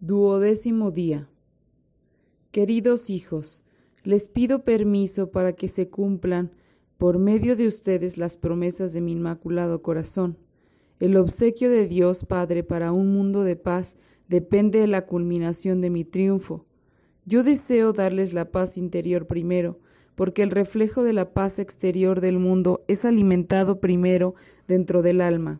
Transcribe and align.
Duodécimo 0.00 0.90
día. 0.90 1.26
Queridos 2.50 3.08
hijos, 3.08 3.64
les 4.04 4.28
pido 4.28 4.62
permiso 4.62 5.30
para 5.30 5.54
que 5.54 5.68
se 5.68 5.88
cumplan 5.88 6.52
por 6.98 7.18
medio 7.18 7.56
de 7.56 7.66
ustedes 7.66 8.18
las 8.18 8.36
promesas 8.36 8.92
de 8.92 9.00
mi 9.00 9.12
inmaculado 9.12 9.80
corazón. 9.80 10.36
El 11.00 11.16
obsequio 11.16 11.70
de 11.70 11.88
Dios 11.88 12.26
Padre 12.26 12.62
para 12.62 12.92
un 12.92 13.14
mundo 13.14 13.42
de 13.42 13.56
paz 13.56 13.96
depende 14.28 14.80
de 14.80 14.86
la 14.86 15.06
culminación 15.06 15.80
de 15.80 15.88
mi 15.88 16.04
triunfo. 16.04 16.66
Yo 17.24 17.42
deseo 17.42 17.94
darles 17.94 18.34
la 18.34 18.50
paz 18.50 18.76
interior 18.76 19.26
primero, 19.26 19.80
porque 20.14 20.42
el 20.42 20.50
reflejo 20.50 21.04
de 21.04 21.14
la 21.14 21.32
paz 21.32 21.58
exterior 21.58 22.20
del 22.20 22.38
mundo 22.38 22.84
es 22.86 23.06
alimentado 23.06 23.80
primero 23.80 24.34
dentro 24.68 25.00
del 25.00 25.22
alma. 25.22 25.58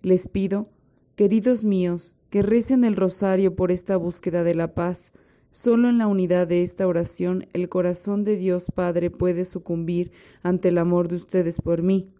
Les 0.00 0.28
pido, 0.28 0.66
queridos 1.14 1.62
míos, 1.62 2.14
que 2.30 2.42
recen 2.42 2.84
el 2.84 2.96
rosario 2.96 3.54
por 3.54 3.70
esta 3.70 3.96
búsqueda 3.96 4.42
de 4.44 4.54
la 4.54 4.74
paz, 4.74 5.12
Solo 5.52 5.88
en 5.88 5.98
la 5.98 6.06
unidad 6.06 6.46
de 6.46 6.62
esta 6.62 6.86
oración 6.86 7.48
el 7.52 7.68
corazón 7.68 8.22
de 8.22 8.36
Dios 8.36 8.70
Padre 8.72 9.10
puede 9.10 9.44
sucumbir 9.44 10.12
ante 10.44 10.68
el 10.68 10.78
amor 10.78 11.08
de 11.08 11.16
ustedes 11.16 11.60
por 11.60 11.82
mí. 11.82 12.12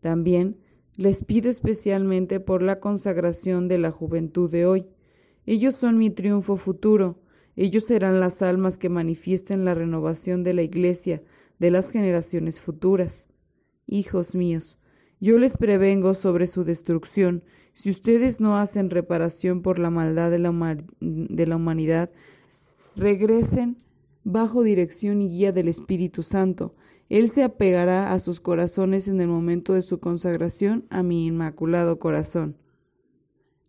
También 0.00 0.58
les 0.96 1.24
pido 1.24 1.48
especialmente 1.48 2.38
por 2.38 2.60
la 2.62 2.78
consagración 2.78 3.66
de 3.66 3.78
la 3.78 3.90
juventud 3.90 4.50
de 4.50 4.66
hoy. 4.66 4.86
Ellos 5.46 5.74
son 5.74 5.96
mi 5.96 6.10
triunfo 6.10 6.56
futuro. 6.56 7.18
Ellos 7.56 7.84
serán 7.84 8.20
las 8.20 8.42
almas 8.42 8.76
que 8.76 8.90
manifiesten 8.90 9.64
la 9.64 9.74
renovación 9.74 10.42
de 10.42 10.52
la 10.52 10.62
Iglesia 10.62 11.22
de 11.58 11.70
las 11.70 11.90
generaciones 11.90 12.60
futuras. 12.60 13.26
Hijos 13.86 14.34
míos, 14.34 14.78
yo 15.20 15.38
les 15.38 15.56
prevengo 15.56 16.14
sobre 16.14 16.46
su 16.46 16.64
destrucción. 16.64 17.42
Si 17.72 17.90
ustedes 17.90 18.40
no 18.40 18.56
hacen 18.56 18.90
reparación 18.90 19.62
por 19.62 19.78
la 19.78 19.90
maldad 19.90 20.30
de 20.30 20.38
la, 20.38 20.78
de 21.00 21.46
la 21.46 21.56
humanidad, 21.56 22.10
regresen 22.96 23.78
bajo 24.24 24.62
dirección 24.62 25.22
y 25.22 25.28
guía 25.28 25.52
del 25.52 25.68
Espíritu 25.68 26.22
Santo. 26.22 26.74
Él 27.08 27.30
se 27.30 27.44
apegará 27.44 28.12
a 28.12 28.18
sus 28.18 28.40
corazones 28.40 29.06
en 29.06 29.20
el 29.20 29.28
momento 29.28 29.74
de 29.74 29.82
su 29.82 30.00
consagración 30.00 30.86
a 30.90 31.02
mi 31.02 31.26
inmaculado 31.26 31.98
corazón. 31.98 32.56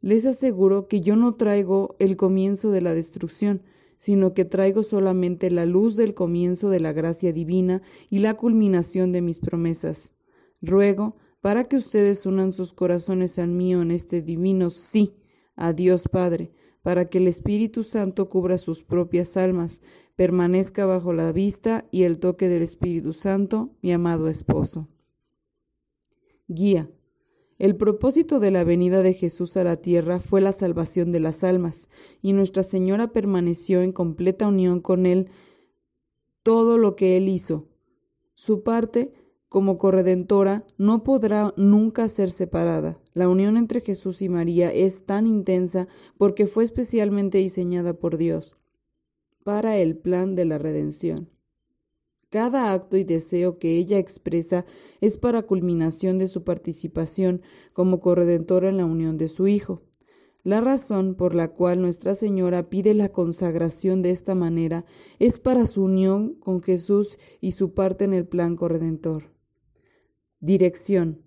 Les 0.01 0.25
aseguro 0.25 0.87
que 0.87 1.01
yo 1.01 1.15
no 1.15 1.35
traigo 1.35 1.95
el 1.99 2.17
comienzo 2.17 2.71
de 2.71 2.81
la 2.81 2.93
destrucción, 2.93 3.61
sino 3.97 4.33
que 4.33 4.45
traigo 4.45 4.83
solamente 4.83 5.51
la 5.51 5.65
luz 5.65 5.95
del 5.95 6.13
comienzo 6.13 6.69
de 6.69 6.79
la 6.79 6.93
gracia 6.93 7.33
divina 7.33 7.81
y 8.09 8.19
la 8.19 8.35
culminación 8.35 9.11
de 9.11 9.21
mis 9.21 9.39
promesas. 9.39 10.13
Ruego 10.61 11.15
para 11.41 11.65
que 11.65 11.77
ustedes 11.77 12.25
unan 12.25 12.51
sus 12.51 12.73
corazones 12.73 13.39
al 13.39 13.49
mío 13.49 13.81
en 13.81 13.91
este 13.91 14.21
divino 14.21 14.69
sí 14.69 15.15
a 15.55 15.73
Dios 15.73 16.07
Padre, 16.09 16.51
para 16.81 17.09
que 17.09 17.17
el 17.17 17.27
Espíritu 17.27 17.83
Santo 17.83 18.29
cubra 18.29 18.57
sus 18.57 18.83
propias 18.83 19.35
almas, 19.37 19.81
permanezca 20.15 20.85
bajo 20.85 21.13
la 21.13 21.31
vista 21.31 21.85
y 21.91 22.03
el 22.03 22.19
toque 22.19 22.47
del 22.47 22.63
Espíritu 22.63 23.13
Santo, 23.13 23.71
mi 23.81 23.91
amado 23.91 24.29
esposo. 24.29 24.87
Guía. 26.47 26.89
El 27.59 27.75
propósito 27.75 28.39
de 28.39 28.51
la 28.51 28.63
venida 28.63 29.01
de 29.01 29.13
Jesús 29.13 29.57
a 29.57 29.63
la 29.63 29.77
tierra 29.77 30.19
fue 30.19 30.41
la 30.41 30.51
salvación 30.51 31.11
de 31.11 31.19
las 31.19 31.43
almas, 31.43 31.89
y 32.21 32.33
Nuestra 32.33 32.61
Señora 32.61 33.11
permaneció 33.11 33.81
en 33.81 33.91
completa 33.91 34.47
unión 34.47 34.79
con 34.79 35.05
Él 35.07 35.29
todo 36.43 36.77
lo 36.77 36.95
que 36.95 37.17
Él 37.17 37.27
hizo. 37.27 37.67
Su 38.35 38.63
parte 38.63 39.11
como 39.49 39.77
corredentora 39.77 40.65
no 40.77 41.03
podrá 41.03 41.53
nunca 41.55 42.09
ser 42.09 42.29
separada. 42.29 42.99
La 43.13 43.29
unión 43.29 43.57
entre 43.57 43.81
Jesús 43.81 44.21
y 44.21 44.29
María 44.29 44.71
es 44.71 45.05
tan 45.05 45.25
intensa 45.25 45.87
porque 46.17 46.47
fue 46.47 46.63
especialmente 46.63 47.37
diseñada 47.37 47.93
por 47.93 48.17
Dios 48.17 48.55
para 49.43 49.77
el 49.77 49.97
plan 49.97 50.35
de 50.35 50.43
la 50.43 50.57
redención. 50.57 51.29
Cada 52.29 52.73
acto 52.73 52.97
y 52.97 53.05
deseo 53.05 53.57
que 53.57 53.77
ella 53.77 53.97
expresa 53.97 54.65
es 54.99 55.17
para 55.17 55.43
culminación 55.43 56.17
de 56.17 56.27
su 56.27 56.43
participación 56.43 57.41
como 57.71 58.01
corredentora 58.01 58.67
en 58.67 58.75
la 58.75 58.85
unión 58.85 59.17
de 59.17 59.29
su 59.29 59.47
Hijo. 59.47 59.83
La 60.43 60.59
razón 60.59 61.15
por 61.15 61.33
la 61.33 61.53
cual 61.53 61.81
Nuestra 61.81 62.15
Señora 62.15 62.69
pide 62.69 62.93
la 62.93 63.09
consagración 63.09 64.01
de 64.01 64.11
esta 64.11 64.35
manera 64.35 64.83
es 65.19 65.39
para 65.39 65.65
su 65.65 65.83
unión 65.83 66.33
con 66.33 66.61
Jesús 66.61 67.17
y 67.39 67.51
su 67.51 67.73
parte 67.73 68.03
en 68.03 68.13
el 68.13 68.27
plan 68.27 68.57
corredentor. 68.57 69.36
Dirección. 70.39 71.23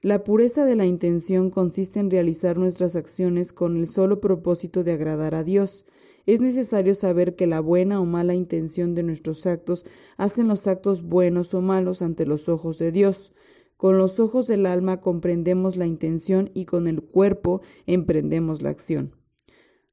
La 0.00 0.22
pureza 0.22 0.64
de 0.64 0.76
la 0.76 0.86
intención 0.86 1.50
consiste 1.50 1.98
en 1.98 2.08
realizar 2.08 2.56
nuestras 2.56 2.94
acciones 2.94 3.52
con 3.52 3.76
el 3.76 3.88
solo 3.88 4.20
propósito 4.20 4.84
de 4.84 4.92
agradar 4.92 5.34
a 5.34 5.42
Dios. 5.42 5.86
Es 6.24 6.40
necesario 6.40 6.94
saber 6.94 7.34
que 7.34 7.48
la 7.48 7.58
buena 7.58 8.00
o 8.00 8.04
mala 8.04 8.32
intención 8.32 8.94
de 8.94 9.02
nuestros 9.02 9.44
actos 9.46 9.84
hacen 10.16 10.46
los 10.46 10.68
actos 10.68 11.02
buenos 11.02 11.52
o 11.52 11.62
malos 11.62 12.00
ante 12.00 12.26
los 12.26 12.48
ojos 12.48 12.78
de 12.78 12.92
Dios. 12.92 13.32
Con 13.76 13.98
los 13.98 14.20
ojos 14.20 14.46
del 14.46 14.66
alma 14.66 15.00
comprendemos 15.00 15.76
la 15.76 15.86
intención 15.86 16.52
y 16.54 16.64
con 16.64 16.86
el 16.86 17.02
cuerpo 17.02 17.60
emprendemos 17.86 18.62
la 18.62 18.70
acción. 18.70 19.16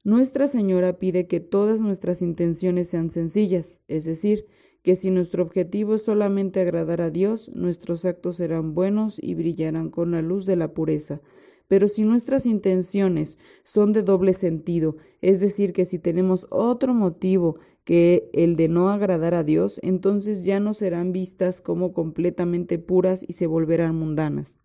Nuestra 0.04 0.46
Señora 0.46 1.00
pide 1.00 1.26
que 1.26 1.40
todas 1.40 1.80
nuestras 1.80 2.22
intenciones 2.22 2.86
sean 2.86 3.10
sencillas, 3.10 3.82
es 3.88 4.04
decir, 4.04 4.46
que 4.82 4.96
si 4.96 5.10
nuestro 5.10 5.42
objetivo 5.42 5.94
es 5.94 6.02
solamente 6.02 6.60
agradar 6.60 7.00
a 7.00 7.10
Dios, 7.10 7.50
nuestros 7.54 8.04
actos 8.04 8.36
serán 8.36 8.74
buenos 8.74 9.18
y 9.22 9.34
brillarán 9.34 9.90
con 9.90 10.10
la 10.10 10.22
luz 10.22 10.46
de 10.46 10.56
la 10.56 10.74
pureza. 10.74 11.20
Pero 11.68 11.88
si 11.88 12.02
nuestras 12.02 12.46
intenciones 12.46 13.38
son 13.62 13.92
de 13.92 14.02
doble 14.02 14.32
sentido, 14.32 14.96
es 15.20 15.40
decir, 15.40 15.72
que 15.72 15.84
si 15.84 15.98
tenemos 15.98 16.46
otro 16.50 16.94
motivo 16.94 17.58
que 17.84 18.28
el 18.32 18.56
de 18.56 18.68
no 18.68 18.90
agradar 18.90 19.34
a 19.34 19.44
Dios, 19.44 19.80
entonces 19.82 20.44
ya 20.44 20.60
no 20.60 20.74
serán 20.74 21.12
vistas 21.12 21.60
como 21.60 21.92
completamente 21.92 22.78
puras 22.78 23.24
y 23.26 23.32
se 23.34 23.46
volverán 23.46 23.96
mundanas. 23.96 24.61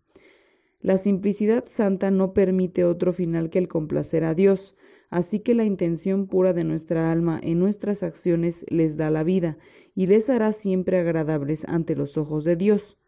La 0.80 0.98
simplicidad 0.98 1.64
santa 1.66 2.10
no 2.10 2.32
permite 2.32 2.84
otro 2.84 3.12
final 3.12 3.50
que 3.50 3.58
el 3.58 3.68
complacer 3.68 4.24
a 4.24 4.34
Dios, 4.34 4.76
Así 5.10 5.40
que 5.40 5.54
la 5.54 5.64
intención 5.64 6.26
pura 6.26 6.52
de 6.52 6.64
nuestra 6.64 7.10
alma 7.10 7.40
en 7.42 7.58
nuestras 7.58 8.02
acciones 8.02 8.66
les 8.68 8.96
da 8.96 9.10
la 9.10 9.22
vida 9.22 9.56
y 9.94 10.06
les 10.06 10.28
hará 10.28 10.52
siempre 10.52 10.98
agradables 10.98 11.64
ante 11.66 11.96
los 11.96 12.18
ojos 12.18 12.44
de 12.44 12.56
Dios. 12.56 12.98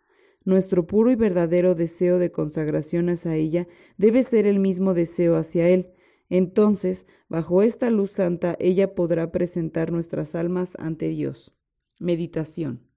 Nuestro 0.45 0.87
puro 0.87 1.11
y 1.11 1.17
verdadero 1.17 1.75
deseo 1.75 2.19
de 2.19 2.33
consagración 2.33 3.11
hacia 3.11 3.35
ella 3.35 3.69
debe 3.99 4.23
ser 4.23 4.47
el 4.47 4.59
mismo 4.59 4.95
deseo 4.95 5.37
hacia 5.37 5.69
Él. 5.69 5.91
Entonces, 6.31 7.07
bajo 7.29 7.61
esta 7.61 7.91
luz 7.91 8.13
santa, 8.13 8.57
ella 8.59 8.95
podrá 8.95 9.31
presentar 9.31 9.93
nuestras 9.93 10.35
almas 10.35 10.77
ante 10.79 11.09
Dios. 11.09 11.55
Meditación. 11.99 12.89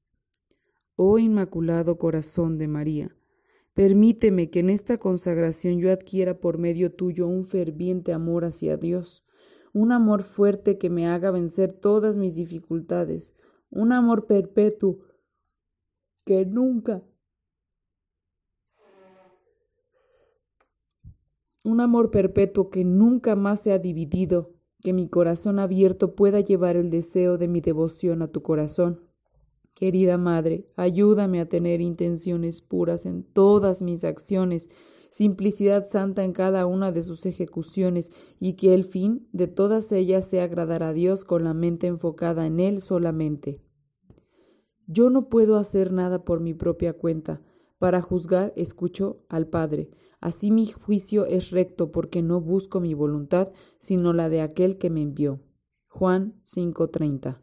oh 0.96 1.20
Inmaculado 1.20 1.98
Corazón 1.98 2.58
de 2.58 2.70
María. 2.70 3.18
Permíteme 3.74 4.51
que 4.51 4.60
en 4.60 4.70
esta 4.70 5.00
consagración 5.00 5.80
yo 5.80 5.92
adquiera 5.92 6.39
por 6.39 6.60
medio 6.60 6.94
tuyo 6.94 7.27
un 7.27 7.44
ferviente 7.44 8.13
amor 8.13 8.46
hacia 8.46 8.77
Dios, 8.77 9.24
un 9.74 9.92
amor 9.92 10.22
fuerte 10.22 10.77
que 10.77 10.92
me 10.92 11.08
haga 11.08 11.32
vencer 11.32 11.74
todas 11.74 12.15
mis 12.15 12.36
dificultades, 12.36 13.34
un 13.72 13.92
amor 13.92 14.27
perpetuo 14.27 15.00
que 16.24 16.46
nunca, 16.46 17.03
un 21.63 21.82
amor 21.82 22.12
perpetuo 22.12 22.70
que 22.70 22.84
nunca 22.84 23.36
más 23.36 23.62
se 23.62 23.72
ha 23.72 23.80
dividido, 23.80 24.53
que 24.82 24.94
mi 24.94 25.10
corazón 25.10 25.58
abierto 25.58 26.13
pueda 26.13 26.42
llevar 26.42 26.75
el 26.75 26.92
deseo 26.92 27.39
de 27.39 27.48
mi 27.48 27.62
devoción 27.62 28.22
a 28.22 28.27
tu 28.27 28.44
corazón 28.44 29.12
Querida 29.74 30.18
Madre, 30.18 30.68
ayúdame 30.75 31.42
a 31.42 31.50
tener 31.50 31.82
intenciones 31.82 32.62
puras 32.62 33.06
en 33.06 33.24
todas 33.24 33.82
mis 33.82 34.03
acciones, 34.03 34.70
simplicidad 35.12 35.88
santa 35.88 36.24
en 36.24 36.34
cada 36.34 36.65
una 36.65 36.92
de 36.92 37.03
sus 37.03 37.25
ejecuciones, 37.25 38.12
y 38.39 38.53
que 38.53 38.74
el 38.74 38.84
fin 38.84 39.27
de 39.32 39.48
todas 39.48 39.92
ellas 39.92 40.27
sea 40.27 40.44
agradar 40.44 40.84
a 40.84 40.94
Dios 40.94 41.25
con 41.25 41.44
la 41.44 41.53
mente 41.53 41.88
enfocada 41.88 42.46
en 42.46 42.60
Él 42.60 42.82
solamente. 42.82 43.62
Yo 44.88 45.10
no 45.10 45.30
puedo 45.30 45.56
hacer 45.58 45.92
nada 45.92 46.24
por 46.24 46.39
mi 46.39 46.53
propia 46.53 46.94
cuenta. 46.94 47.42
Para 47.80 48.01
juzgar 48.01 48.53
escucho 48.56 49.25
al 49.27 49.48
Padre. 49.48 49.89
Así 50.22 50.51
mi 50.51 50.65
juicio 50.68 51.25
es 51.25 51.51
recto 51.51 51.92
porque 51.92 52.22
no 52.22 52.39
busco 52.39 52.80
mi 52.80 52.94
voluntad, 52.94 53.51
sino 53.80 54.13
la 54.13 54.30
de 54.30 54.42
aquel 54.42 54.77
que 54.77 54.89
me 54.89 55.01
envió. 55.01 55.42
Juan 55.89 56.39
5:30 56.44 57.42